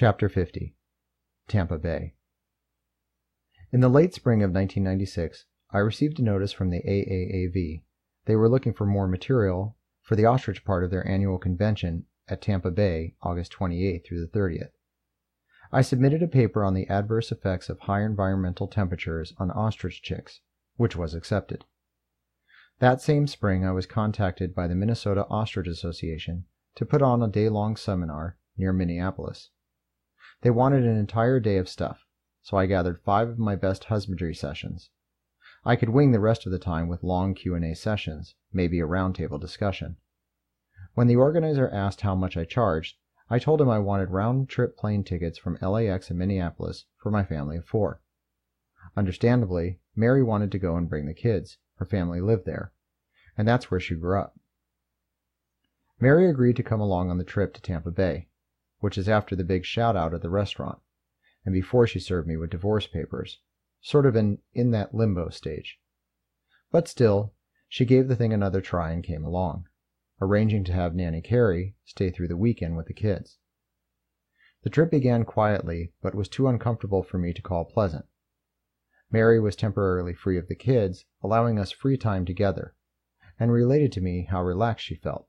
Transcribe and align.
Chapter 0.00 0.30
50 0.30 0.74
Tampa 1.46 1.76
Bay 1.76 2.14
In 3.70 3.80
the 3.80 3.90
late 3.90 4.14
spring 4.14 4.38
of 4.42 4.48
1996, 4.48 5.44
I 5.72 5.76
received 5.76 6.18
a 6.18 6.22
notice 6.22 6.52
from 6.54 6.70
the 6.70 6.80
AAAV. 6.80 7.82
They 8.24 8.34
were 8.34 8.48
looking 8.48 8.72
for 8.72 8.86
more 8.86 9.06
material 9.06 9.76
for 10.00 10.16
the 10.16 10.24
ostrich 10.24 10.64
part 10.64 10.84
of 10.84 10.90
their 10.90 11.06
annual 11.06 11.36
convention 11.36 12.06
at 12.28 12.40
Tampa 12.40 12.70
Bay, 12.70 13.14
August 13.20 13.52
28th 13.52 14.06
through 14.06 14.22
the 14.22 14.38
30th. 14.38 14.70
I 15.70 15.82
submitted 15.82 16.22
a 16.22 16.28
paper 16.28 16.64
on 16.64 16.72
the 16.72 16.88
adverse 16.88 17.30
effects 17.30 17.68
of 17.68 17.80
high 17.80 18.00
environmental 18.00 18.68
temperatures 18.68 19.34
on 19.36 19.50
ostrich 19.50 20.00
chicks, 20.00 20.40
which 20.76 20.96
was 20.96 21.12
accepted. 21.12 21.66
That 22.78 23.02
same 23.02 23.26
spring, 23.26 23.66
I 23.66 23.72
was 23.72 23.84
contacted 23.84 24.54
by 24.54 24.66
the 24.66 24.74
Minnesota 24.74 25.26
Ostrich 25.26 25.68
Association 25.68 26.46
to 26.76 26.86
put 26.86 27.02
on 27.02 27.22
a 27.22 27.28
day 27.28 27.50
long 27.50 27.76
seminar 27.76 28.38
near 28.56 28.72
Minneapolis. 28.72 29.50
They 30.42 30.50
wanted 30.50 30.84
an 30.84 30.96
entire 30.96 31.38
day 31.38 31.58
of 31.58 31.68
stuff, 31.68 32.06
so 32.42 32.56
I 32.56 32.66
gathered 32.66 33.02
five 33.02 33.28
of 33.28 33.38
my 33.38 33.56
best 33.56 33.84
husbandry 33.84 34.34
sessions. 34.34 34.90
I 35.64 35.76
could 35.76 35.90
wing 35.90 36.12
the 36.12 36.20
rest 36.20 36.46
of 36.46 36.52
the 36.52 36.58
time 36.58 36.88
with 36.88 37.02
long 37.02 37.34
Q&A 37.34 37.74
sessions, 37.74 38.34
maybe 38.50 38.80
a 38.80 38.86
roundtable 38.86 39.38
discussion. 39.38 39.98
When 40.94 41.06
the 41.06 41.16
organizer 41.16 41.68
asked 41.68 42.00
how 42.00 42.14
much 42.14 42.38
I 42.38 42.44
charged, 42.44 42.96
I 43.28 43.38
told 43.38 43.60
him 43.60 43.68
I 43.68 43.78
wanted 43.78 44.10
round-trip 44.10 44.78
plane 44.78 45.04
tickets 45.04 45.38
from 45.38 45.58
LAX 45.60 46.08
and 46.08 46.18
Minneapolis 46.18 46.86
for 46.96 47.10
my 47.10 47.22
family 47.22 47.58
of 47.58 47.66
four. 47.66 48.00
Understandably, 48.96 49.80
Mary 49.94 50.22
wanted 50.22 50.50
to 50.52 50.58
go 50.58 50.76
and 50.76 50.88
bring 50.88 51.04
the 51.04 51.14
kids. 51.14 51.58
Her 51.76 51.84
family 51.84 52.22
lived 52.22 52.46
there, 52.46 52.72
and 53.36 53.46
that's 53.46 53.70
where 53.70 53.78
she 53.78 53.94
grew 53.94 54.18
up. 54.18 54.40
Mary 56.00 56.28
agreed 56.28 56.56
to 56.56 56.62
come 56.62 56.80
along 56.80 57.10
on 57.10 57.18
the 57.18 57.24
trip 57.24 57.52
to 57.54 57.60
Tampa 57.60 57.90
Bay, 57.90 58.29
which 58.80 58.98
is 58.98 59.08
after 59.08 59.36
the 59.36 59.44
big 59.44 59.64
shout 59.64 59.96
out 59.96 60.12
at 60.12 60.20
the 60.20 60.28
restaurant, 60.28 60.78
and 61.44 61.54
before 61.54 61.86
she 61.86 62.00
served 62.00 62.26
me 62.26 62.36
with 62.36 62.50
divorce 62.50 62.86
papers, 62.86 63.38
sort 63.80 64.04
of 64.04 64.16
in, 64.16 64.38
in 64.52 64.72
that 64.72 64.94
limbo 64.94 65.30
stage. 65.30 65.78
But 66.70 66.88
still, 66.88 67.32
she 67.68 67.84
gave 67.84 68.08
the 68.08 68.16
thing 68.16 68.32
another 68.32 68.60
try 68.60 68.92
and 68.92 69.02
came 69.04 69.24
along, 69.24 69.68
arranging 70.20 70.64
to 70.64 70.72
have 70.72 70.94
Nanny 70.94 71.22
Carey 71.22 71.76
stay 71.84 72.10
through 72.10 72.28
the 72.28 72.36
weekend 72.36 72.76
with 72.76 72.86
the 72.86 72.94
kids. 72.94 73.38
The 74.62 74.70
trip 74.70 74.90
began 74.90 75.24
quietly, 75.24 75.94
but 76.02 76.14
was 76.14 76.28
too 76.28 76.46
uncomfortable 76.46 77.02
for 77.02 77.16
me 77.16 77.32
to 77.32 77.40
call 77.40 77.64
pleasant. 77.64 78.04
Mary 79.10 79.40
was 79.40 79.56
temporarily 79.56 80.12
free 80.12 80.36
of 80.36 80.48
the 80.48 80.54
kids, 80.54 81.06
allowing 81.22 81.58
us 81.58 81.72
free 81.72 81.96
time 81.96 82.24
together, 82.24 82.74
and 83.38 83.50
related 83.50 83.90
to 83.92 84.00
me 84.00 84.24
how 84.24 84.42
relaxed 84.42 84.84
she 84.84 84.94
felt. 84.94 85.26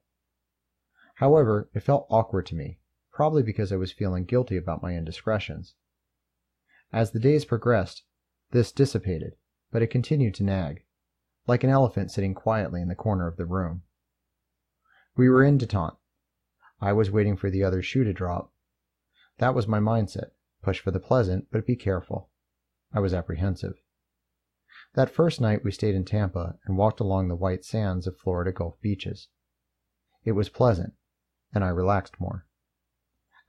However, 1.16 1.70
it 1.74 1.84
felt 1.84 2.08
awkward 2.10 2.46
to 2.48 2.56
me, 2.56 2.80
probably 3.12 3.44
because 3.44 3.72
I 3.72 3.78
was 3.78 3.92
feeling 3.92 4.26
guilty 4.26 4.58
about 4.58 4.82
my 4.82 4.96
indiscretions. 4.96 5.76
As 6.94 7.12
the 7.12 7.20
days 7.20 7.46
progressed, 7.46 8.04
this 8.52 8.72
dissipated, 8.72 9.34
but 9.72 9.82
it 9.82 9.88
continued 9.88 10.36
to 10.36 10.44
nag, 10.44 10.84
like 11.48 11.64
an 11.64 11.70
elephant 11.70 12.12
sitting 12.12 12.34
quietly 12.34 12.82
in 12.82 12.88
the 12.88 12.96
corner 12.96 13.28
of 13.28 13.38
the 13.38 13.46
room. 13.46 13.84
We 15.16 15.30
were 15.30 15.44
in 15.44 15.58
detente. 15.58 15.98
I 16.80 16.94
was 16.94 17.12
waiting 17.12 17.38
for 17.38 17.50
the 17.50 17.64
other 17.64 17.82
shoe 17.82 18.04
to 18.04 18.14
drop. 18.14 18.54
That 19.38 19.56
was 19.56 19.68
my 19.68 19.80
mindset 19.80 20.32
push 20.62 20.80
for 20.80 20.92
the 20.92 21.00
pleasant, 21.00 21.48
but 21.52 21.66
be 21.66 21.76
careful. 21.76 22.30
I 22.94 23.00
was 23.00 23.14
apprehensive. 23.14 23.74
That 24.94 25.10
first 25.10 25.42
night 25.42 25.64
we 25.64 25.72
stayed 25.72 25.96
in 25.96 26.06
Tampa 26.06 26.58
and 26.66 26.78
walked 26.78 27.00
along 27.00 27.28
the 27.28 27.36
white 27.36 27.64
sands 27.64 28.08
of 28.08 28.18
Florida 28.18 28.52
Gulf 28.52 28.80
beaches. 28.82 29.30
It 30.24 30.34
was 30.34 30.50
pleasant, 30.50 30.94
and 31.54 31.64
I 31.64 31.70
relaxed 31.70 32.20
more. 32.20 32.46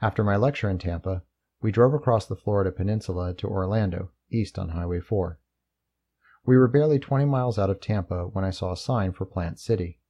After 0.02 0.24
my 0.24 0.34
lecture 0.34 0.68
in 0.68 0.78
Tampa, 0.78 1.22
we 1.60 1.70
drove 1.70 1.94
across 1.94 2.26
the 2.26 2.34
Florida 2.34 2.72
peninsula 2.72 3.34
to 3.34 3.46
Orlando, 3.46 4.10
east 4.28 4.58
on 4.58 4.70
Highway 4.70 4.98
4. 4.98 5.38
We 6.44 6.58
were 6.58 6.66
barely 6.66 6.98
20 6.98 7.24
miles 7.26 7.56
out 7.56 7.70
of 7.70 7.80
Tampa 7.80 8.26
when 8.26 8.44
I 8.44 8.50
saw 8.50 8.72
a 8.72 8.76
sign 8.76 9.12
for 9.12 9.24
Plant 9.24 9.60
City. 9.60 10.00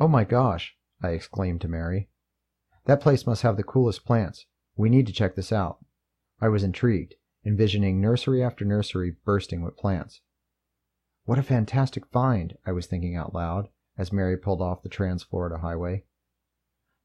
Oh 0.00 0.08
my 0.08 0.24
gosh, 0.24 0.74
I 1.02 1.10
exclaimed 1.10 1.60
to 1.60 1.68
Mary. 1.68 2.08
That 2.86 3.02
place 3.02 3.26
must 3.26 3.42
have 3.42 3.58
the 3.58 3.62
coolest 3.62 4.06
plants. 4.06 4.46
We 4.74 4.88
need 4.88 5.06
to 5.08 5.12
check 5.12 5.34
this 5.34 5.52
out. 5.52 5.84
I 6.40 6.48
was 6.48 6.64
intrigued, 6.64 7.16
envisioning 7.44 8.00
nursery 8.00 8.42
after 8.42 8.64
nursery 8.64 9.16
bursting 9.22 9.60
with 9.60 9.76
plants. 9.76 10.22
What 11.26 11.38
a 11.38 11.42
fantastic 11.42 12.06
find, 12.06 12.56
I 12.64 12.72
was 12.72 12.86
thinking 12.86 13.16
out 13.16 13.34
loud 13.34 13.68
as 13.98 14.14
Mary 14.14 14.38
pulled 14.38 14.62
off 14.62 14.82
the 14.82 14.88
Trans 14.88 15.22
Florida 15.22 15.58
Highway. 15.58 16.04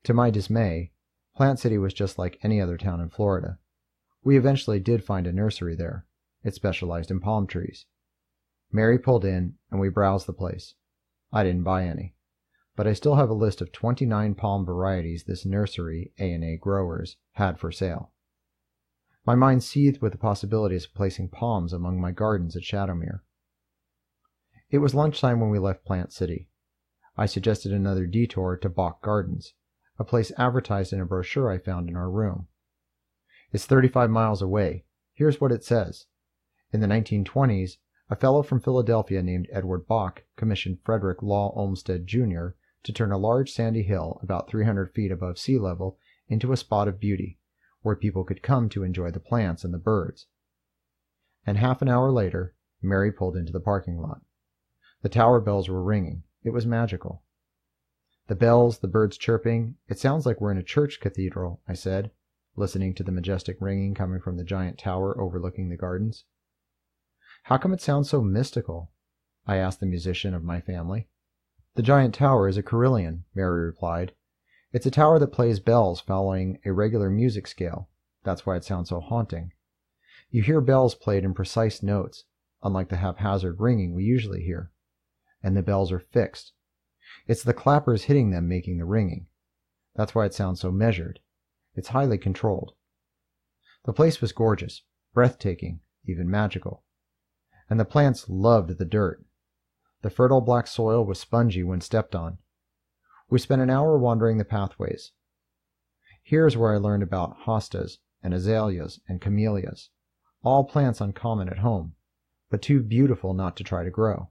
To 0.06 0.14
my 0.14 0.30
dismay, 0.30 0.91
Plant 1.36 1.60
City 1.60 1.78
was 1.78 1.94
just 1.94 2.18
like 2.18 2.40
any 2.44 2.60
other 2.60 2.78
town 2.78 3.00
in 3.00 3.10
Florida. 3.10 3.58
We 4.24 4.38
eventually 4.38 4.80
did 4.80 5.04
find 5.04 5.26
a 5.26 5.32
nursery 5.32 5.76
there. 5.76 6.06
It 6.44 6.54
specialized 6.54 7.10
in 7.10 7.20
palm 7.20 7.48
trees. 7.48 7.86
Mary 8.72 8.98
pulled 9.00 9.26
in, 9.26 9.56
and 9.70 9.80
we 9.80 9.90
browsed 9.90 10.28
the 10.28 10.34
place. 10.34 10.76
I 11.32 11.44
didn't 11.44 11.64
buy 11.64 11.86
any, 11.86 12.16
but 12.76 12.88
I 12.88 12.94
still 12.94 13.16
have 13.16 13.30
a 13.30 13.34
list 13.34 13.62
of 13.62 13.72
29 13.72 14.36
palm 14.36 14.66
varieties 14.66 15.24
this 15.24 15.46
nursery 15.46 16.14
A&A 16.20 16.58
growers 16.58 17.18
had 17.34 17.60
for 17.60 17.72
sale. 17.72 18.12
My 19.26 19.36
mind 19.36 19.64
seethed 19.64 20.02
with 20.02 20.14
the 20.14 20.18
possibilities 20.18 20.86
of 20.86 20.94
placing 20.94 21.30
palms 21.30 21.74
among 21.74 22.02
my 22.02 22.12
gardens 22.12 22.56
at 22.56 22.64
Shadowmere. 22.64 23.22
It 24.70 24.80
was 24.80 24.96
lunchtime 24.96 25.40
when 25.40 25.50
we 25.50 25.60
left 25.60 25.86
Plant 25.86 26.12
City. 26.12 26.50
I 27.18 27.26
suggested 27.26 27.72
another 27.72 28.08
detour 28.08 28.58
to 28.58 28.70
Bok 28.70 29.02
Gardens, 29.02 29.54
a 30.02 30.04
place 30.04 30.32
advertised 30.36 30.92
in 30.92 31.00
a 31.00 31.06
brochure 31.06 31.52
I 31.52 31.60
found 31.60 31.88
in 31.88 31.96
our 31.96 32.10
room. 32.10 32.48
It's 33.52 33.68
35 33.68 34.10
miles 34.10 34.42
away. 34.42 34.86
Here's 35.14 35.40
what 35.40 35.52
it 35.52 35.64
says. 35.64 36.08
In 36.74 36.80
the 36.80 36.88
1920s, 36.88 37.74
a 38.10 38.16
fellow 38.16 38.42
from 38.42 38.62
Philadelphia 38.62 39.22
named 39.22 39.48
Edward 39.52 39.86
Bok 39.86 40.24
commissioned 40.36 40.80
Frederick 40.84 41.22
Law 41.22 41.54
Olmsted, 41.56 42.08
Jr. 42.08 42.56
to 42.84 42.92
turn 42.92 43.12
a 43.12 43.18
large 43.20 43.52
sandy 43.52 43.84
hill 43.84 44.20
about 44.24 44.50
300 44.50 44.92
feet 44.92 45.12
above 45.12 45.38
sea 45.38 45.60
level 45.60 46.00
into 46.28 46.52
a 46.52 46.58
spot 46.58 46.88
of 46.88 47.00
beauty, 47.00 47.38
where 47.84 47.96
people 47.96 48.24
could 48.24 48.42
come 48.42 48.70
to 48.70 48.84
enjoy 48.84 49.12
the 49.12 49.20
plants 49.20 49.64
and 49.64 49.72
the 49.72 49.78
birds. 49.78 50.26
And 51.46 51.60
half 51.60 51.84
an 51.84 51.90
hour 51.90 52.12
later, 52.12 52.56
Mary 52.82 53.12
pulled 53.12 53.38
into 53.38 53.52
the 53.52 53.60
parking 53.60 54.00
lot. 54.00 54.22
The 55.04 55.10
tower 55.10 55.40
bells 55.40 55.70
were 55.70 55.84
ringing. 55.84 56.24
It 56.44 56.50
was 56.50 56.66
magical. 56.66 57.22
The 58.32 58.36
bells, 58.38 58.80
the 58.80 58.88
birds 58.88 59.18
chirping, 59.18 59.76
it 59.90 60.00
sounds 60.00 60.26
like 60.26 60.40
we're 60.40 60.54
in 60.54 60.58
a 60.58 60.64
church 60.64 61.02
cathedral, 61.02 61.60
I 61.68 61.74
said, 61.74 62.12
listening 62.56 62.94
to 62.94 63.04
the 63.04 63.12
majestic 63.12 63.58
ringing 63.60 63.94
coming 63.94 64.22
from 64.22 64.38
the 64.38 64.46
giant 64.46 64.78
tower 64.80 65.20
overlooking 65.20 65.68
the 65.68 65.76
gardens. 65.76 66.24
How 67.44 67.58
come 67.58 67.74
it 67.74 67.82
sounds 67.82 68.10
so 68.10 68.22
mystical? 68.22 68.94
I 69.46 69.58
asked 69.58 69.82
the 69.82 69.86
musician 69.86 70.34
of 70.34 70.46
my 70.46 70.62
family. 70.62 71.10
The 71.76 71.84
giant 71.84 72.16
tower 72.16 72.48
is 72.48 72.56
a 72.56 72.64
carillon, 72.64 73.26
Mary 73.36 73.66
replied. 73.66 74.14
It's 74.72 74.86
a 74.86 74.92
tower 74.92 75.20
that 75.20 75.34
plays 75.34 75.60
bells 75.60 76.00
following 76.00 76.58
a 76.64 76.72
regular 76.72 77.10
music 77.10 77.48
scale. 77.48 77.90
That's 78.24 78.46
why 78.46 78.56
it 78.56 78.64
sounds 78.64 78.88
so 78.88 79.02
haunting. 79.02 79.52
You 80.30 80.42
hear 80.42 80.62
bells 80.62 80.96
played 80.96 81.26
in 81.26 81.34
precise 81.34 81.84
notes, 81.84 82.24
unlike 82.64 82.88
the 82.88 82.96
haphazard 82.96 83.60
ringing 83.60 83.94
we 83.94 84.06
usually 84.06 84.44
hear. 84.44 84.72
And 85.44 85.58
the 85.58 85.62
bells 85.62 85.92
are 85.92 86.00
fixed. 86.00 86.54
It's 87.28 87.44
the 87.44 87.54
clappers 87.54 88.04
hitting 88.04 88.32
them 88.32 88.48
making 88.48 88.78
the 88.78 88.86
ringing. 88.86 89.28
That's 89.96 90.16
why 90.16 90.26
it 90.26 90.34
sounds 90.34 90.62
so 90.62 90.72
measured. 90.72 91.20
It's 91.76 91.90
highly 91.90 92.18
controlled. 92.18 92.74
The 93.86 93.94
place 93.94 94.22
was 94.22 94.32
gorgeous, 94.32 94.84
breathtaking, 95.14 95.80
even 96.06 96.30
magical. 96.30 96.84
And 97.70 97.80
the 97.80 97.86
plants 97.86 98.30
loved 98.30 98.78
the 98.78 98.86
dirt. 98.86 99.24
The 100.02 100.10
fertile 100.10 100.42
black 100.42 100.68
soil 100.68 101.06
was 101.06 101.20
spongy 101.20 101.64
when 101.64 101.82
stepped 101.82 102.16
on. 102.16 102.38
We 103.30 103.40
spent 103.40 103.62
an 103.62 103.70
hour 103.70 103.98
wandering 103.98 104.38
the 104.38 104.46
pathways. 104.46 105.12
Here's 106.24 106.58
where 106.58 106.74
I 106.74 106.78
learned 106.78 107.04
about 107.04 107.38
hostas 107.46 107.98
and 108.22 108.34
azaleas 108.34 109.00
and 109.08 109.22
camellias, 109.22 109.90
all 110.44 110.64
plants 110.64 111.02
uncommon 111.02 111.50
at 111.50 111.60
home, 111.60 111.96
but 112.50 112.62
too 112.62 112.82
beautiful 112.82 113.34
not 113.34 113.56
to 113.58 113.64
try 113.64 113.84
to 113.84 113.90
grow. 113.90 114.30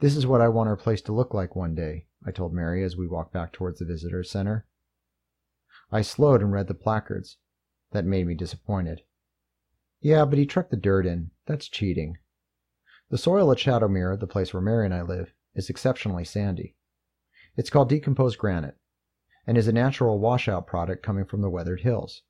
This 0.00 0.16
is 0.16 0.26
what 0.26 0.40
I 0.40 0.48
want 0.48 0.68
our 0.68 0.76
place 0.76 1.00
to 1.02 1.12
look 1.12 1.32
like 1.32 1.54
one 1.54 1.74
day, 1.74 2.06
I 2.26 2.30
told 2.30 2.52
Mary 2.52 2.82
as 2.82 2.96
we 2.96 3.06
walked 3.06 3.32
back 3.32 3.52
towards 3.52 3.78
the 3.78 3.84
visitor 3.84 4.24
center. 4.24 4.66
I 5.92 6.02
slowed 6.02 6.42
and 6.42 6.52
read 6.52 6.66
the 6.66 6.74
placards. 6.74 7.36
That 7.92 8.04
made 8.04 8.26
me 8.26 8.34
disappointed. 8.34 9.02
Yeah, 10.00 10.24
but 10.24 10.38
he 10.38 10.46
trucked 10.46 10.72
the 10.72 10.76
dirt 10.76 11.06
in. 11.06 11.30
That's 11.46 11.68
cheating. 11.68 12.18
The 13.08 13.18
soil 13.18 13.52
at 13.52 13.58
Shadowmere, 13.58 14.18
the 14.18 14.26
place 14.26 14.52
where 14.52 14.60
Mary 14.60 14.84
and 14.84 14.94
I 14.94 15.02
live, 15.02 15.32
is 15.54 15.70
exceptionally 15.70 16.24
sandy. 16.24 16.74
It's 17.56 17.70
called 17.70 17.88
decomposed 17.88 18.38
granite, 18.38 18.76
and 19.46 19.56
is 19.56 19.68
a 19.68 19.72
natural 19.72 20.18
washout 20.18 20.66
product 20.66 21.04
coming 21.04 21.24
from 21.24 21.40
the 21.40 21.50
weathered 21.50 21.82
hills. 21.82 22.22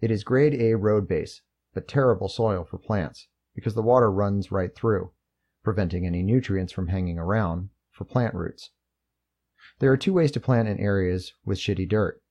It 0.00 0.12
is 0.12 0.22
grade 0.22 0.54
A 0.54 0.74
road 0.74 1.08
base, 1.08 1.42
but 1.74 1.88
terrible 1.88 2.28
soil 2.28 2.64
for 2.64 2.78
plants, 2.78 3.26
because 3.54 3.74
the 3.74 3.82
water 3.82 4.12
runs 4.12 4.52
right 4.52 4.74
through, 4.74 5.10
preventing 5.62 6.06
any 6.06 6.22
nutrients 6.22 6.72
from 6.72 6.88
hanging 6.88 7.18
around 7.18 7.70
for 7.90 8.04
plant 8.04 8.34
roots. 8.34 8.70
There 9.78 9.92
are 9.92 9.96
two 9.96 10.12
ways 10.12 10.30
to 10.32 10.40
plant 10.40 10.68
in 10.68 10.78
areas 10.78 11.32
with 11.44 11.58
shitty 11.58 11.88
dirt 11.88 12.22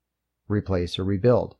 replace 0.48 0.98
or 0.98 1.04
rebuild. 1.04 1.56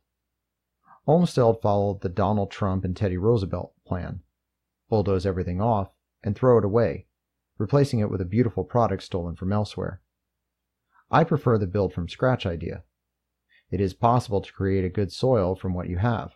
Olmsted 1.06 1.60
followed 1.62 2.00
the 2.00 2.08
Donald 2.08 2.50
Trump 2.50 2.84
and 2.84 2.96
Teddy 2.96 3.16
Roosevelt 3.16 3.72
plan 3.86 4.22
bulldoze 4.90 5.24
everything 5.24 5.60
off 5.60 5.94
and 6.22 6.36
throw 6.36 6.58
it 6.58 6.64
away, 6.64 7.06
replacing 7.56 8.00
it 8.00 8.10
with 8.10 8.20
a 8.20 8.26
beautiful 8.26 8.64
product 8.64 9.02
stolen 9.02 9.36
from 9.36 9.52
elsewhere. 9.52 10.02
I 11.10 11.24
prefer 11.24 11.56
the 11.56 11.66
build 11.66 11.94
from 11.94 12.08
scratch 12.08 12.44
idea. 12.44 12.82
It 13.70 13.80
is 13.80 13.94
possible 13.94 14.40
to 14.40 14.52
create 14.52 14.84
a 14.84 14.90
good 14.90 15.12
soil 15.12 15.54
from 15.54 15.74
what 15.74 15.88
you 15.88 15.98
have. 15.98 16.32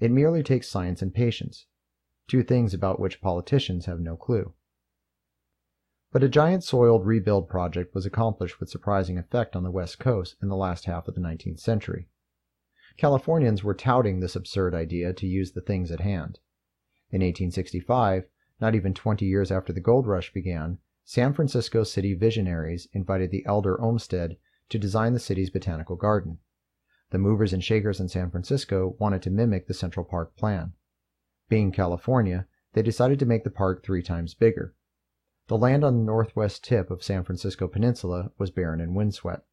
It 0.00 0.10
merely 0.10 0.42
takes 0.42 0.68
science 0.68 1.00
and 1.00 1.14
patience, 1.14 1.66
two 2.28 2.42
things 2.42 2.74
about 2.74 3.00
which 3.00 3.20
politicians 3.20 3.86
have 3.86 4.00
no 4.00 4.16
clue. 4.16 4.52
But 6.12 6.22
a 6.22 6.28
giant 6.28 6.64
soiled 6.64 7.04
rebuild 7.04 7.48
project 7.48 7.94
was 7.94 8.06
accomplished 8.06 8.58
with 8.58 8.70
surprising 8.70 9.18
effect 9.18 9.54
on 9.54 9.64
the 9.64 9.70
West 9.70 9.98
Coast 9.98 10.36
in 10.40 10.48
the 10.48 10.56
last 10.56 10.86
half 10.86 11.08
of 11.08 11.14
the 11.14 11.20
19th 11.20 11.60
century. 11.60 12.08
Californians 12.96 13.62
were 13.62 13.74
touting 13.74 14.20
this 14.20 14.34
absurd 14.34 14.74
idea 14.74 15.12
to 15.12 15.26
use 15.26 15.52
the 15.52 15.60
things 15.60 15.90
at 15.90 16.00
hand. 16.00 16.38
In 17.10 17.20
1865, 17.20 18.24
not 18.60 18.74
even 18.74 18.94
20 18.94 19.26
years 19.26 19.52
after 19.52 19.72
the 19.72 19.80
gold 19.80 20.06
rush 20.06 20.32
began, 20.32 20.78
San 21.04 21.34
Francisco 21.34 21.84
city 21.84 22.14
visionaries 22.14 22.88
invited 22.92 23.30
the 23.30 23.44
elder 23.46 23.80
Olmsted 23.80 24.38
to 24.70 24.78
design 24.78 25.12
the 25.12 25.20
city's 25.20 25.50
botanical 25.50 25.96
garden. 25.96 26.38
The 27.10 27.18
movers 27.18 27.52
and 27.52 27.62
shakers 27.62 28.00
in 28.00 28.08
San 28.08 28.30
Francisco 28.30 28.96
wanted 28.98 29.22
to 29.22 29.30
mimic 29.30 29.66
the 29.66 29.74
Central 29.74 30.04
Park 30.04 30.34
plan. 30.36 30.72
Being 31.48 31.70
California, 31.70 32.46
they 32.72 32.82
decided 32.82 33.18
to 33.20 33.26
make 33.26 33.44
the 33.44 33.50
park 33.50 33.82
three 33.82 34.02
times 34.02 34.34
bigger. 34.34 34.74
The 35.48 35.56
land 35.56 35.84
on 35.84 35.96
the 35.96 36.04
northwest 36.04 36.64
tip 36.64 36.90
of 36.90 37.04
San 37.04 37.22
Francisco 37.22 37.68
Peninsula 37.68 38.32
was 38.36 38.50
barren 38.50 38.80
and 38.80 38.96
windswept. 38.96 39.46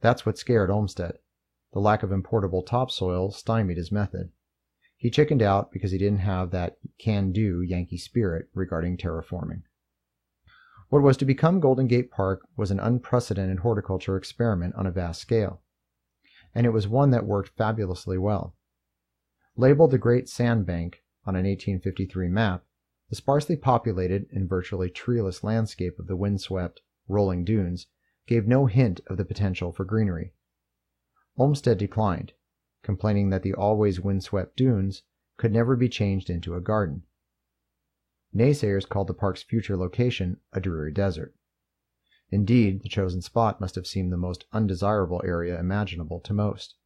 That's 0.00 0.24
what 0.24 0.38
scared 0.38 0.70
Olmsted. 0.70 1.18
The 1.72 1.78
lack 1.78 2.02
of 2.02 2.10
importable 2.10 2.64
topsoil 2.64 3.32
stymied 3.32 3.76
his 3.76 3.92
method. 3.92 4.30
He 4.96 5.10
chickened 5.10 5.42
out 5.42 5.72
because 5.72 5.92
he 5.92 5.98
didn't 5.98 6.20
have 6.20 6.50
that 6.52 6.78
can 6.98 7.32
do 7.32 7.60
Yankee 7.60 7.98
spirit 7.98 8.48
regarding 8.54 8.96
terraforming. 8.96 9.62
What 10.88 11.02
was 11.02 11.16
to 11.18 11.24
become 11.24 11.60
Golden 11.60 11.86
Gate 11.86 12.10
Park 12.10 12.40
was 12.56 12.70
an 12.70 12.80
unprecedented 12.80 13.60
horticulture 13.60 14.16
experiment 14.16 14.74
on 14.74 14.86
a 14.86 14.90
vast 14.90 15.20
scale, 15.20 15.60
and 16.54 16.66
it 16.66 16.70
was 16.70 16.88
one 16.88 17.10
that 17.10 17.26
worked 17.26 17.56
fabulously 17.56 18.18
well. 18.18 18.56
Labeled 19.54 19.90
the 19.90 19.98
Great 19.98 20.28
Sand 20.28 20.66
Bank 20.66 21.02
on 21.26 21.36
an 21.36 21.44
1853 21.44 22.28
map, 22.28 22.64
the 23.08 23.16
sparsely 23.16 23.56
populated 23.56 24.26
and 24.32 24.48
virtually 24.48 24.88
treeless 24.88 25.42
landscape 25.42 25.98
of 25.98 26.06
the 26.06 26.16
windswept, 26.16 26.80
rolling 27.08 27.44
dunes 27.44 27.86
gave 28.26 28.46
no 28.46 28.66
hint 28.66 29.00
of 29.08 29.16
the 29.16 29.24
potential 29.24 29.72
for 29.72 29.84
greenery. 29.84 30.32
Olmsted 31.36 31.78
declined, 31.78 32.32
complaining 32.82 33.30
that 33.30 33.42
the 33.42 33.54
always 33.54 34.00
windswept 34.00 34.56
dunes 34.56 35.02
could 35.36 35.52
never 35.52 35.74
be 35.74 35.88
changed 35.88 36.30
into 36.30 36.54
a 36.54 36.60
garden. 36.60 37.02
Naysayers 38.34 38.88
called 38.88 39.08
the 39.08 39.14
park's 39.14 39.42
future 39.42 39.76
location 39.76 40.38
a 40.52 40.60
dreary 40.60 40.92
desert. 40.92 41.34
Indeed, 42.30 42.82
the 42.82 42.88
chosen 42.88 43.22
spot 43.22 43.60
must 43.60 43.74
have 43.74 43.88
seemed 43.88 44.12
the 44.12 44.16
most 44.16 44.44
undesirable 44.52 45.20
area 45.24 45.58
imaginable 45.58 46.20
to 46.20 46.32
most. 46.32 46.76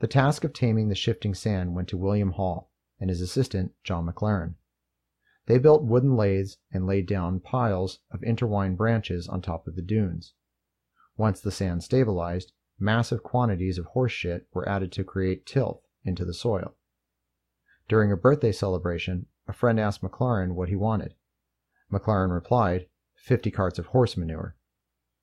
The 0.00 0.06
task 0.06 0.44
of 0.44 0.52
taming 0.52 0.88
the 0.88 0.94
shifting 0.94 1.34
sand 1.34 1.74
went 1.74 1.88
to 1.88 1.96
William 1.96 2.32
Hall 2.32 2.70
and 3.00 3.10
his 3.10 3.20
assistant, 3.20 3.72
John 3.82 4.06
McLaren. 4.06 4.54
They 5.46 5.58
built 5.58 5.82
wooden 5.82 6.14
lathes 6.14 6.58
and 6.70 6.86
laid 6.86 7.06
down 7.06 7.40
piles 7.40 8.00
of 8.10 8.22
intertwined 8.22 8.76
branches 8.76 9.26
on 9.26 9.40
top 9.40 9.66
of 9.66 9.74
the 9.74 9.82
dunes. 9.82 10.34
Once 11.16 11.40
the 11.40 11.50
sand 11.50 11.82
stabilized, 11.82 12.52
massive 12.78 13.22
quantities 13.22 13.78
of 13.78 13.86
horse 13.86 14.12
shit 14.12 14.46
were 14.52 14.68
added 14.68 14.92
to 14.92 15.04
create 15.04 15.46
tilth 15.46 15.80
into 16.04 16.24
the 16.24 16.34
soil. 16.34 16.76
During 17.88 18.12
a 18.12 18.16
birthday 18.16 18.52
celebration, 18.52 19.26
a 19.48 19.52
friend 19.52 19.80
asked 19.80 20.02
McLaren 20.02 20.52
what 20.52 20.68
he 20.68 20.76
wanted. 20.76 21.14
McLaren 21.90 22.30
replied, 22.30 22.86
50 23.16 23.50
carts 23.50 23.78
of 23.78 23.86
horse 23.86 24.16
manure. 24.16 24.54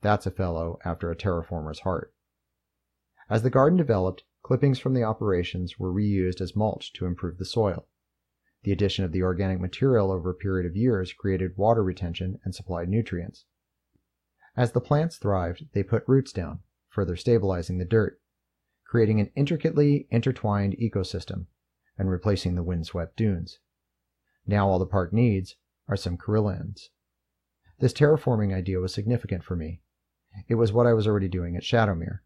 That's 0.02 0.26
a 0.26 0.32
fellow 0.32 0.80
after 0.84 1.10
a 1.10 1.16
terraformer's 1.16 1.80
heart. 1.82 2.14
As 3.30 3.44
the 3.44 3.50
garden 3.50 3.78
developed, 3.78 4.24
clippings 4.46 4.78
from 4.78 4.94
the 4.94 5.02
operations 5.02 5.80
were 5.80 5.92
reused 5.92 6.40
as 6.40 6.56
mulch 6.56 6.94
to 6.94 7.08
improve 7.08 7.40
the 7.40 7.46
soil. 7.46 7.88
The 8.62 8.72
addition 8.72 9.04
of 9.04 9.12
the 9.12 9.24
organic 9.24 9.60
material 9.60 10.12
over 10.12 10.30
a 10.30 10.36
period 10.36 10.68
of 10.68 10.76
years 10.76 11.14
created 11.14 11.58
water 11.58 11.84
retention 11.84 12.38
and 12.44 12.54
supplied 12.54 12.88
nutrients. 12.88 13.46
As 14.56 14.72
the 14.72 14.80
plants 14.80 15.18
thrived, 15.18 15.66
they 15.74 15.82
put 15.82 16.08
roots 16.08 16.32
down, 16.32 16.60
further 16.90 17.16
stabilizing 17.16 17.80
the 17.80 17.86
dirt, 17.86 18.22
creating 18.84 19.20
an 19.20 19.32
intricately 19.36 20.08
intertwined 20.12 20.76
ecosystem 20.78 21.48
and 21.98 22.12
replacing 22.12 22.54
the 22.54 22.62
windswept 22.62 23.18
dunes. 23.18 23.58
Now 24.46 24.70
all 24.70 24.78
the 24.78 24.86
park 24.86 25.12
needs 25.12 25.56
are 25.88 25.98
some 25.98 26.18
carillons. 26.18 26.92
This 27.80 27.94
terraforming 27.94 28.54
idea 28.54 28.80
was 28.80 28.94
significant 28.94 29.44
for 29.44 29.56
me. 29.56 29.82
It 30.48 30.56
was 30.56 30.72
what 30.72 30.86
I 30.86 30.94
was 30.94 31.08
already 31.08 31.30
doing 31.30 31.56
at 31.56 31.64
Shadowmere. 31.64 32.20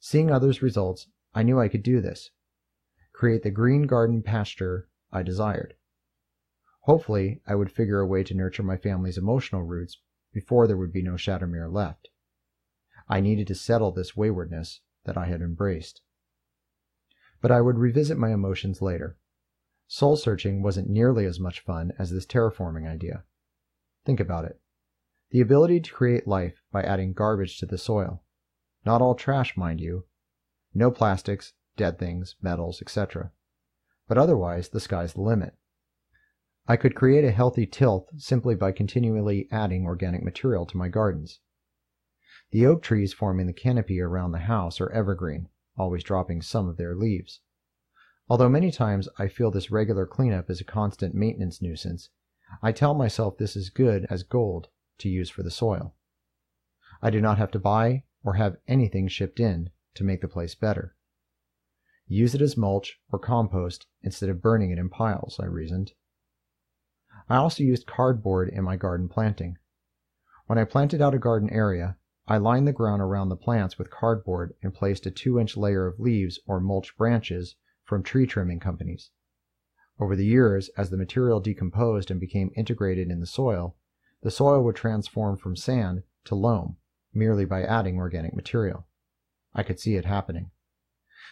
Seeing 0.00 0.30
others' 0.30 0.62
results, 0.62 1.06
I 1.34 1.42
knew 1.42 1.60
I 1.60 1.68
could 1.68 1.82
do 1.82 2.00
this. 2.00 2.30
Create 3.12 3.42
the 3.42 3.50
green 3.50 3.86
garden 3.86 4.22
pasture 4.22 4.88
I 5.12 5.22
desired. 5.22 5.74
Hopefully, 6.82 7.42
I 7.46 7.54
would 7.54 7.70
figure 7.70 8.00
a 8.00 8.06
way 8.06 8.24
to 8.24 8.34
nurture 8.34 8.62
my 8.62 8.76
family's 8.76 9.18
emotional 9.18 9.62
roots 9.62 9.98
before 10.32 10.66
there 10.66 10.76
would 10.76 10.92
be 10.92 11.02
no 11.02 11.14
Shadowmere 11.14 11.70
left. 11.70 12.08
I 13.08 13.20
needed 13.20 13.46
to 13.48 13.54
settle 13.54 13.92
this 13.92 14.16
waywardness 14.16 14.80
that 15.04 15.16
I 15.16 15.26
had 15.26 15.40
embraced. 15.40 16.00
But 17.40 17.50
I 17.50 17.60
would 17.60 17.78
revisit 17.78 18.18
my 18.18 18.32
emotions 18.32 18.82
later. 18.82 19.16
Soul 19.86 20.16
searching 20.16 20.62
wasn't 20.62 20.90
nearly 20.90 21.24
as 21.24 21.40
much 21.40 21.60
fun 21.60 21.92
as 21.98 22.10
this 22.10 22.26
terraforming 22.26 22.86
idea. 22.86 23.24
Think 24.04 24.20
about 24.20 24.44
it. 24.44 24.60
The 25.30 25.40
ability 25.40 25.80
to 25.80 25.92
create 25.92 26.26
life 26.26 26.62
by 26.72 26.82
adding 26.82 27.12
garbage 27.12 27.58
to 27.58 27.66
the 27.66 27.78
soil. 27.78 28.22
Not 28.84 29.02
all 29.02 29.14
trash, 29.14 29.56
mind 29.56 29.80
you. 29.80 30.04
No 30.78 30.92
plastics, 30.92 31.54
dead 31.76 31.98
things, 31.98 32.36
metals, 32.40 32.80
etc. 32.80 33.32
But 34.06 34.16
otherwise, 34.16 34.68
the 34.68 34.78
sky's 34.78 35.14
the 35.14 35.22
limit. 35.22 35.56
I 36.68 36.76
could 36.76 36.94
create 36.94 37.24
a 37.24 37.32
healthy 37.32 37.66
tilth 37.66 38.06
simply 38.16 38.54
by 38.54 38.70
continually 38.70 39.48
adding 39.50 39.86
organic 39.86 40.22
material 40.22 40.66
to 40.66 40.76
my 40.76 40.86
gardens. 40.86 41.40
The 42.52 42.64
oak 42.64 42.80
trees 42.80 43.12
forming 43.12 43.48
the 43.48 43.52
canopy 43.52 44.00
around 44.00 44.30
the 44.30 44.46
house 44.46 44.80
are 44.80 44.92
evergreen, 44.92 45.48
always 45.76 46.04
dropping 46.04 46.42
some 46.42 46.68
of 46.68 46.76
their 46.76 46.94
leaves. 46.94 47.40
Although 48.28 48.48
many 48.48 48.70
times 48.70 49.08
I 49.18 49.26
feel 49.26 49.50
this 49.50 49.72
regular 49.72 50.06
cleanup 50.06 50.48
is 50.48 50.60
a 50.60 50.64
constant 50.64 51.12
maintenance 51.12 51.60
nuisance, 51.60 52.10
I 52.62 52.70
tell 52.70 52.94
myself 52.94 53.36
this 53.36 53.56
is 53.56 53.68
good 53.68 54.06
as 54.08 54.22
gold 54.22 54.68
to 54.98 55.08
use 55.08 55.28
for 55.28 55.42
the 55.42 55.50
soil. 55.50 55.96
I 57.02 57.10
do 57.10 57.20
not 57.20 57.38
have 57.38 57.50
to 57.50 57.58
buy 57.58 58.04
or 58.22 58.34
have 58.34 58.58
anything 58.68 59.08
shipped 59.08 59.40
in 59.40 59.70
to 59.98 60.04
make 60.04 60.20
the 60.20 60.28
place 60.28 60.54
better. 60.54 60.94
Use 62.06 62.34
it 62.34 62.40
as 62.40 62.56
mulch 62.56 63.00
or 63.12 63.18
compost 63.18 63.86
instead 64.00 64.30
of 64.30 64.40
burning 64.40 64.70
it 64.70 64.78
in 64.78 64.88
piles, 64.88 65.38
I 65.38 65.46
reasoned. 65.46 65.92
I 67.28 67.36
also 67.36 67.62
used 67.62 67.86
cardboard 67.86 68.48
in 68.48 68.64
my 68.64 68.76
garden 68.76 69.08
planting. 69.08 69.58
When 70.46 70.58
I 70.58 70.64
planted 70.64 71.02
out 71.02 71.14
a 71.14 71.18
garden 71.18 71.50
area, 71.50 71.98
I 72.26 72.38
lined 72.38 72.66
the 72.66 72.72
ground 72.72 73.02
around 73.02 73.28
the 73.28 73.36
plants 73.36 73.76
with 73.76 73.90
cardboard 73.90 74.54
and 74.62 74.72
placed 74.72 75.04
a 75.04 75.10
2 75.10 75.38
inch 75.38 75.56
layer 75.56 75.86
of 75.86 75.98
leaves 75.98 76.38
or 76.46 76.60
mulch 76.60 76.96
branches 76.96 77.56
from 77.84 78.02
tree 78.02 78.26
trimming 78.26 78.60
companies. 78.60 79.10
Over 79.98 80.14
the 80.14 80.24
years, 80.24 80.70
as 80.76 80.90
the 80.90 80.96
material 80.96 81.40
decomposed 81.40 82.10
and 82.10 82.20
became 82.20 82.52
integrated 82.54 83.10
in 83.10 83.18
the 83.20 83.26
soil, 83.26 83.76
the 84.22 84.30
soil 84.30 84.62
would 84.62 84.76
transform 84.76 85.36
from 85.36 85.56
sand 85.56 86.04
to 86.26 86.34
loam 86.34 86.76
merely 87.12 87.44
by 87.44 87.64
adding 87.64 87.98
organic 87.98 88.34
material. 88.34 88.86
I 89.54 89.62
could 89.62 89.80
see 89.80 89.96
it 89.96 90.04
happening. 90.04 90.50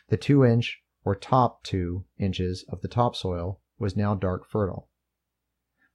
The 0.08 0.16
2 0.16 0.44
inch 0.44 0.82
or 1.04 1.14
top 1.14 1.62
2 1.64 2.04
inches 2.18 2.64
of 2.68 2.80
the 2.80 2.88
topsoil 2.88 3.60
was 3.78 3.96
now 3.96 4.14
dark 4.14 4.46
fertile. 4.46 4.88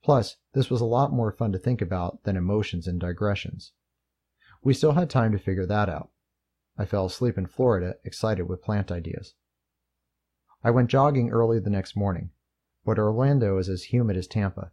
Plus, 0.04 0.38
this 0.54 0.70
was 0.70 0.82
a 0.82 0.86
lot 0.86 1.12
more 1.12 1.32
fun 1.32 1.52
to 1.52 1.60
think 1.60 1.82
about 1.82 2.24
than 2.24 2.36
emotions 2.36 2.88
and 2.88 3.00
digressions. 3.00 3.74
We 4.64 4.74
still 4.74 4.94
had 4.94 5.10
time 5.10 5.32
to 5.32 5.40
figure 5.40 5.66
that 5.66 5.90
out. 5.90 6.12
I 6.78 6.86
fell 6.86 7.06
asleep 7.06 7.38
in 7.38 7.48
Florida, 7.48 7.98
excited 8.04 8.48
with 8.48 8.64
plant 8.64 8.92
ideas. 8.92 9.36
I 10.64 10.72
went 10.72 10.90
jogging 10.90 11.32
early 11.32 11.60
the 11.60 11.70
next 11.70 11.96
morning, 11.96 12.32
but 12.86 13.00
Orlando 13.00 13.58
is 13.58 13.70
as 13.70 13.86
humid 13.86 14.18
as 14.18 14.28
Tampa. 14.28 14.72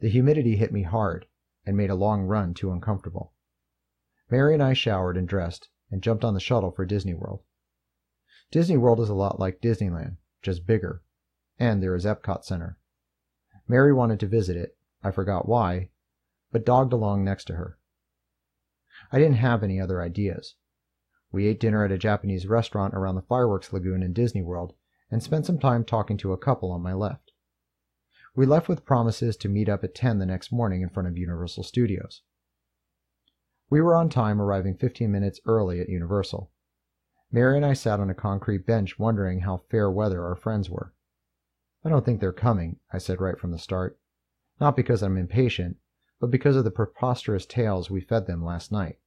The 0.00 0.08
humidity 0.08 0.56
hit 0.56 0.72
me 0.72 0.82
hard 0.82 1.26
and 1.64 1.76
made 1.76 1.90
a 1.90 1.94
long 1.94 2.22
run 2.22 2.54
too 2.54 2.70
uncomfortable. 2.70 3.32
Mary 4.30 4.54
and 4.54 4.62
I 4.62 4.72
showered 4.72 5.16
and 5.16 5.28
dressed 5.28 5.68
and 5.94 6.02
jumped 6.02 6.24
on 6.24 6.34
the 6.34 6.40
shuttle 6.40 6.72
for 6.72 6.84
Disney 6.84 7.14
World. 7.14 7.40
Disney 8.50 8.76
World 8.76 8.98
is 8.98 9.08
a 9.08 9.14
lot 9.14 9.38
like 9.38 9.60
Disneyland, 9.60 10.16
just 10.42 10.66
bigger, 10.66 11.04
and 11.56 11.80
there 11.80 11.94
is 11.94 12.04
Epcot 12.04 12.42
Center. 12.42 12.80
Mary 13.68 13.92
wanted 13.92 14.18
to 14.18 14.26
visit 14.26 14.56
it, 14.56 14.76
I 15.04 15.12
forgot 15.12 15.46
why, 15.46 15.90
but 16.50 16.66
dogged 16.66 16.92
along 16.92 17.22
next 17.22 17.44
to 17.44 17.54
her. 17.54 17.78
I 19.12 19.20
didn't 19.20 19.36
have 19.36 19.62
any 19.62 19.80
other 19.80 20.02
ideas. 20.02 20.56
We 21.30 21.46
ate 21.46 21.60
dinner 21.60 21.84
at 21.84 21.92
a 21.92 21.96
Japanese 21.96 22.48
restaurant 22.48 22.92
around 22.94 23.14
the 23.14 23.22
fireworks 23.22 23.72
lagoon 23.72 24.02
in 24.02 24.12
Disney 24.12 24.42
World 24.42 24.74
and 25.12 25.22
spent 25.22 25.46
some 25.46 25.60
time 25.60 25.84
talking 25.84 26.16
to 26.16 26.32
a 26.32 26.36
couple 26.36 26.72
on 26.72 26.82
my 26.82 26.92
left. 26.92 27.30
We 28.34 28.46
left 28.46 28.68
with 28.68 28.84
promises 28.84 29.36
to 29.36 29.48
meet 29.48 29.68
up 29.68 29.84
at 29.84 29.94
10 29.94 30.18
the 30.18 30.26
next 30.26 30.50
morning 30.50 30.82
in 30.82 30.88
front 30.88 31.06
of 31.06 31.16
Universal 31.16 31.62
Studios. 31.62 32.22
We 33.70 33.80
were 33.80 33.96
on 33.96 34.08
time, 34.08 34.40
arriving 34.40 34.76
15 34.76 35.10
minutes 35.10 35.40
early 35.46 35.80
at 35.80 35.88
Universal. 35.88 36.50
Mary 37.32 37.56
and 37.56 37.66
I 37.66 37.72
sat 37.72 37.98
on 37.98 38.10
a 38.10 38.14
concrete 38.14 38.66
bench 38.66 38.98
wondering 38.98 39.40
how 39.40 39.64
fair 39.70 39.90
weather 39.90 40.24
our 40.24 40.36
friends 40.36 40.70
were. 40.70 40.94
I 41.84 41.88
don't 41.88 42.04
think 42.04 42.20
they're 42.20 42.32
coming, 42.32 42.78
I 42.92 42.98
said 42.98 43.20
right 43.20 43.38
from 43.38 43.50
the 43.50 43.58
start. 43.58 43.98
Not 44.60 44.76
because 44.76 45.02
I'm 45.02 45.16
impatient, 45.16 45.78
but 46.20 46.30
because 46.30 46.56
of 46.56 46.64
the 46.64 46.70
preposterous 46.70 47.44
tales 47.44 47.90
we 47.90 48.00
fed 48.00 48.26
them 48.26 48.44
last 48.44 48.70
night. 48.70 48.98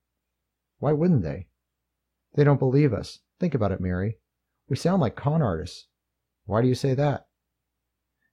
Why 0.79 0.91
wouldn't 0.91 1.23
they? 1.23 1.47
They 2.35 2.43
don't 2.43 2.59
believe 2.59 2.93
us. 2.93 3.19
Think 3.39 3.55
about 3.55 3.71
it, 3.71 3.79
Mary. 3.79 4.19
We 4.67 4.75
sound 4.75 5.01
like 5.01 5.15
con 5.15 5.41
artists. 5.41 5.87
Why 6.45 6.61
do 6.61 6.67
you 6.67 6.75
say 6.75 6.93
that? 6.95 7.27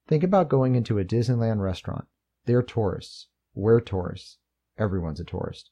Think 0.07 0.23
about 0.23 0.49
going 0.49 0.75
into 0.75 0.99
a 0.99 1.05
Disneyland 1.05 1.61
restaurant. 1.61 2.07
They're 2.45 2.63
tourists. 2.63 3.29
We're 3.55 3.81
tourists. 3.81 4.39
Everyone's 4.77 5.21
a 5.21 5.25
tourist. 5.25 5.71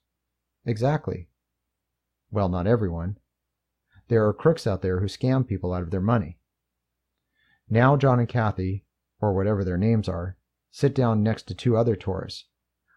Exactly. 0.65 1.29
Well, 2.31 2.49
not 2.49 2.67
everyone. 2.67 3.19
There 4.09 4.27
are 4.27 4.33
crooks 4.33 4.67
out 4.67 4.83
there 4.83 5.01
who 5.01 5.07
scam 5.07 5.47
people 5.47 5.73
out 5.73 5.83
of 5.83 5.91
their 5.91 6.01
money. 6.01 6.39
Now 7.69 7.97
John 7.97 8.19
and 8.19 8.29
Kathy, 8.29 8.85
or 9.21 9.33
whatever 9.33 9.65
their 9.65 9.79
names 9.79 10.09
are, 10.09 10.37
sit 10.71 10.95
down 10.95 11.23
next 11.23 11.45
to 11.45 11.55
two 11.55 11.77
other 11.77 11.97
tourists, 11.97 12.47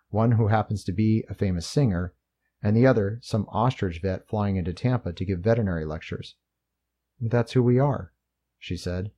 one 0.10 0.34
who 0.34 0.48
happens 0.48 0.84
to 0.84 0.92
be 0.92 1.24
a 1.30 1.34
famous 1.34 1.66
singer, 1.66 2.14
and 2.62 2.76
the 2.76 2.86
other 2.86 3.20
some 3.22 3.46
ostrich 3.50 4.02
vet 4.02 4.28
flying 4.28 4.56
into 4.56 4.74
Tampa 4.74 5.14
to 5.14 5.26
give 5.26 5.40
veterinary 5.40 5.86
lectures. 5.86 6.36
That's 7.20 7.54
who 7.54 7.64
we 7.64 7.80
are, 7.80 8.12
she 8.60 8.76
said. 8.76 9.12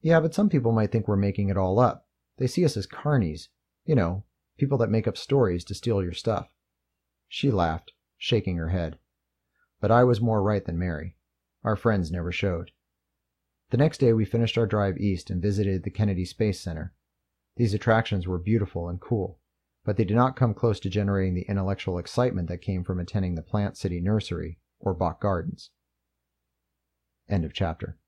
Yeah, 0.00 0.20
but 0.20 0.34
some 0.34 0.48
people 0.48 0.72
might 0.72 0.92
think 0.92 1.08
we're 1.08 1.16
making 1.16 1.48
it 1.48 1.56
all 1.56 1.78
up. 1.78 2.06
They 2.36 2.46
see 2.46 2.64
us 2.64 2.76
as 2.76 2.86
carnies, 2.86 3.48
you 3.84 3.94
know, 3.94 4.24
people 4.58 4.78
that 4.78 4.90
make 4.90 5.08
up 5.08 5.16
stories 5.16 5.64
to 5.64 5.74
steal 5.74 6.02
your 6.02 6.12
stuff. 6.12 6.48
She 7.28 7.50
laughed, 7.50 7.92
shaking 8.16 8.56
her 8.56 8.70
head. 8.70 8.98
But 9.80 9.90
I 9.90 10.02
was 10.02 10.20
more 10.20 10.42
right 10.42 10.64
than 10.64 10.78
Mary. 10.78 11.16
Our 11.62 11.76
friends 11.76 12.10
never 12.10 12.32
showed. 12.32 12.72
The 13.70 13.76
next 13.76 13.98
day 13.98 14.12
we 14.12 14.24
finished 14.24 14.56
our 14.56 14.66
drive 14.66 14.96
east 14.96 15.30
and 15.30 15.42
visited 15.42 15.82
the 15.82 15.90
Kennedy 15.90 16.24
Space 16.24 16.60
Center. 16.60 16.94
These 17.56 17.74
attractions 17.74 18.26
were 18.26 18.38
beautiful 18.38 18.88
and 18.88 19.00
cool, 19.00 19.40
but 19.84 19.96
they 19.96 20.04
did 20.04 20.16
not 20.16 20.36
come 20.36 20.54
close 20.54 20.80
to 20.80 20.88
generating 20.88 21.34
the 21.34 21.46
intellectual 21.48 21.98
excitement 21.98 22.48
that 22.48 22.62
came 22.62 22.82
from 22.82 22.98
attending 22.98 23.34
the 23.34 23.42
Plant 23.42 23.76
City 23.76 24.00
Nursery 24.00 24.58
or 24.80 24.94
Bok 24.94 25.20
Gardens. 25.20 25.70
End 27.28 27.44
of 27.44 27.52
chapter. 27.52 27.98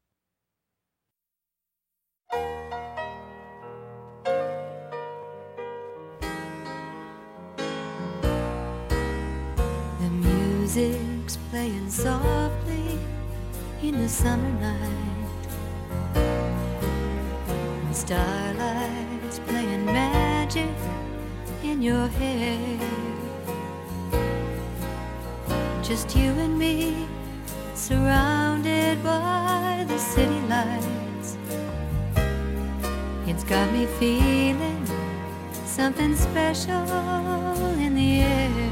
Music's 10.74 11.36
playing 11.50 11.90
softly 11.90 12.98
in 13.82 14.00
the 14.00 14.08
summer 14.08 14.52
night. 14.60 15.48
And 16.14 17.96
starlight's 17.96 19.40
playing 19.48 19.84
magic 19.86 20.70
in 21.64 21.82
your 21.82 22.06
hair. 22.06 22.78
Just 25.82 26.14
you 26.14 26.30
and 26.38 26.56
me, 26.56 27.08
surrounded 27.74 29.02
by 29.02 29.84
the 29.88 29.98
city 29.98 30.40
lights. 30.42 31.36
It's 33.26 33.42
got 33.42 33.72
me 33.72 33.86
feeling 33.98 34.86
something 35.64 36.14
special 36.14 36.86
in 37.80 37.96
the 37.96 38.20
air. 38.20 38.69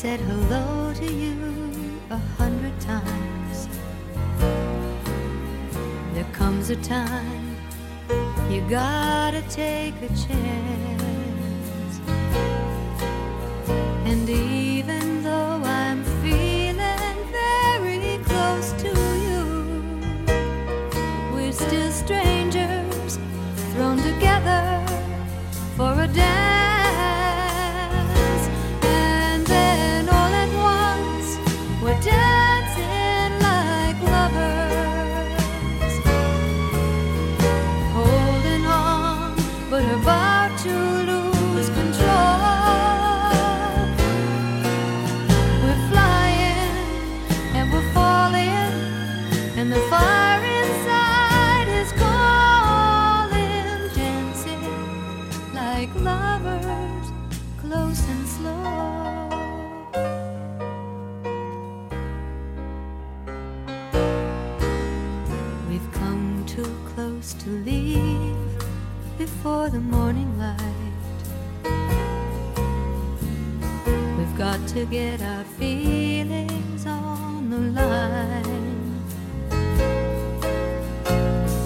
Said 0.00 0.18
hello 0.20 0.94
to 0.94 1.12
you 1.12 1.36
a 2.08 2.16
hundred 2.16 2.72
times. 2.80 3.68
There 6.14 6.24
comes 6.32 6.70
a 6.70 6.76
time 6.76 7.54
you 8.48 8.62
gotta 8.62 9.42
take 9.50 9.94
a 10.00 10.08
chance. 10.08 10.99
for 69.42 69.70
the 69.70 69.80
morning 69.80 70.38
light. 70.38 70.58
We've 74.18 74.36
got 74.36 74.66
to 74.68 74.84
get 74.84 75.22
our 75.22 75.44
feelings 75.44 76.86
on 76.86 77.48
the 77.48 77.58
line. 77.80 79.02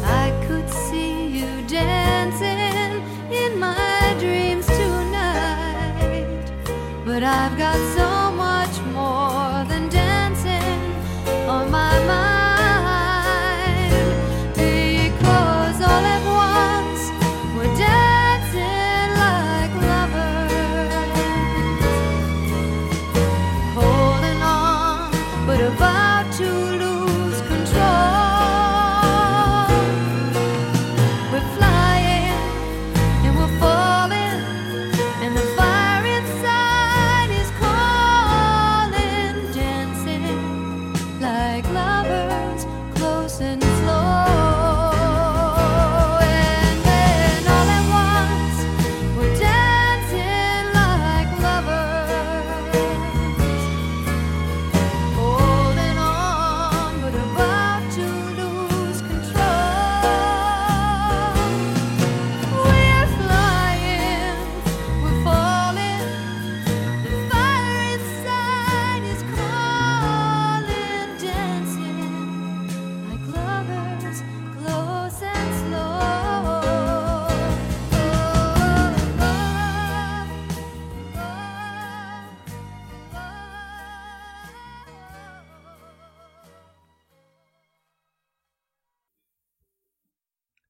I 0.04 0.30
could 0.46 0.70
see 0.70 1.26
you 1.26 1.66
dancing 1.66 3.02
in 3.32 3.58
my 3.58 4.14
dreams 4.20 4.66
tonight, 4.66 6.44
but 7.04 7.24
I've 7.24 7.58
got 7.58 7.76
so 7.96 8.03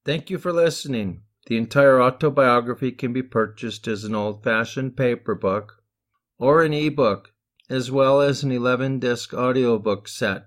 Thank 0.05 0.29
you 0.29 0.37
for 0.37 0.53
listening. 0.53 1.23
The 1.47 1.57
entire 1.57 2.01
autobiography 2.01 2.91
can 2.91 3.11
be 3.13 3.23
purchased 3.23 3.87
as 3.87 4.03
an 4.03 4.13
old 4.15 4.43
fashioned 4.43 4.95
paper 4.95 5.35
book 5.35 5.81
or 6.37 6.63
an 6.63 6.73
ebook, 6.73 7.33
as 7.69 7.89
well 7.91 8.21
as 8.21 8.43
an 8.43 8.51
11 8.51 8.99
disc 8.99 9.33
audiobook 9.33 10.07
set, 10.07 10.45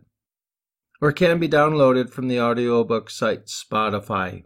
or 1.00 1.12
can 1.12 1.38
be 1.38 1.48
downloaded 1.48 2.10
from 2.10 2.28
the 2.28 2.40
audiobook 2.40 3.10
site 3.10 3.46
Spotify. 3.46 4.44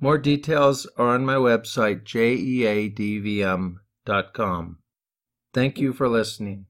More 0.00 0.18
details 0.18 0.86
are 0.96 1.14
on 1.14 1.24
my 1.24 1.36
website, 1.36 2.02
jeadvm.com. 2.04 3.78
Thank 5.54 5.78
you 5.78 5.92
for 5.92 6.08
listening. 6.08 6.66